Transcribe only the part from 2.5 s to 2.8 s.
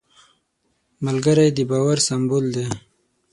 دی